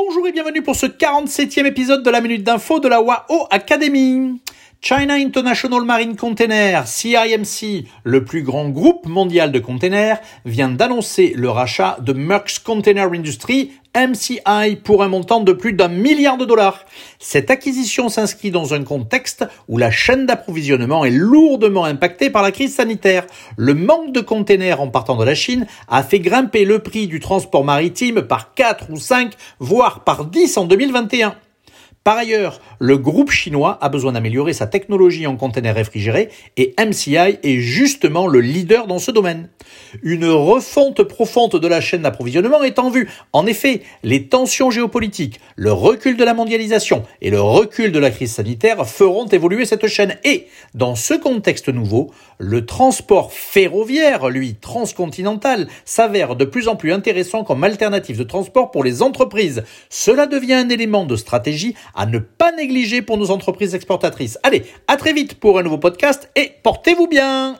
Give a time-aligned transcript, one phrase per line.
[0.00, 4.40] Bonjour et bienvenue pour ce 47e épisode de la Minute d'Info de la WAO Academy.
[4.80, 11.50] China International Marine Container, CIMC, le plus grand groupe mondial de containers, vient d'annoncer le
[11.50, 16.86] rachat de Merck's Container Industry, MCI, pour un montant de plus d'un milliard de dollars.
[17.18, 22.52] Cette acquisition s'inscrit dans un contexte où la chaîne d'approvisionnement est lourdement impactée par la
[22.52, 23.26] crise sanitaire.
[23.56, 27.18] Le manque de containers en partant de la Chine a fait grimper le prix du
[27.18, 31.34] transport maritime par 4 ou 5, voire par 10 en 2021.
[32.04, 37.38] Par ailleurs, le groupe chinois a besoin d'améliorer sa technologie en conteneurs réfrigérés et MCI
[37.42, 39.50] est justement le leader dans ce domaine.
[40.02, 43.10] Une refonte profonde de la chaîne d'approvisionnement est en vue.
[43.34, 48.10] En effet, les tensions géopolitiques, le recul de la mondialisation et le recul de la
[48.10, 50.16] crise sanitaire feront évoluer cette chaîne.
[50.24, 56.92] Et, dans ce contexte nouveau, le transport ferroviaire, lui, transcontinental, s'avère de plus en plus
[56.92, 59.64] intéressant comme alternative de transport pour les entreprises.
[59.90, 64.38] Cela devient un élément de stratégie à ne pas négliger pour nos entreprises exportatrices.
[64.44, 67.56] Allez, à très vite pour un nouveau podcast et portez-vous bien